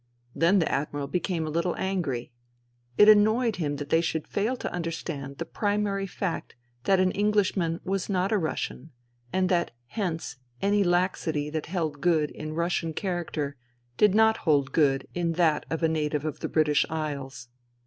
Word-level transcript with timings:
Then 0.35 0.57
the 0.57 0.71
Admiral 0.71 1.05
became 1.05 1.45
a 1.45 1.51
little 1.51 1.75
angry. 1.77 2.31
It 2.97 3.07
annoyed 3.07 3.57
him 3.57 3.75
that 3.75 3.89
they 3.89 4.01
should 4.01 4.27
fail 4.27 4.57
to 4.57 4.73
understand 4.73 5.37
the 5.37 5.45
primary 5.45 6.07
fact 6.07 6.55
that 6.85 6.99
an 6.99 7.11
Englishman 7.11 7.79
was 7.83 8.09
not 8.09 8.31
a 8.31 8.37
Russian 8.39 8.89
and 9.31 9.47
that 9.49 9.69
hence 9.89 10.37
any 10.59 10.83
laxity 10.83 11.51
that 11.51 11.67
held 11.67 12.01
good 12.01 12.31
in 12.31 12.55
Russian 12.55 12.93
character 12.95 13.57
did 13.97 14.15
not 14.15 14.37
hold 14.37 14.71
good 14.71 15.07
in 15.13 15.33
that 15.33 15.67
of 15.69 15.83
a 15.83 15.87
native 15.87 16.25
of 16.25 16.39
the 16.39 16.49
British 16.49 16.83
Isles. 16.89 17.49